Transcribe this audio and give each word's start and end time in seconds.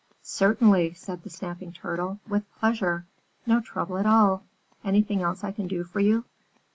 "Certainly," 0.23 0.95
said 0.95 1.21
the 1.21 1.29
Snapping 1.29 1.73
Turtle. 1.73 2.19
"With 2.27 2.51
pleasure! 2.55 3.05
No 3.45 3.59
trouble 3.59 3.99
at 3.99 4.07
all! 4.07 4.41
Anything 4.83 5.21
else 5.21 5.43
I 5.43 5.51
can 5.51 5.67
do 5.67 5.83
for 5.83 5.99
you?" 5.99 6.25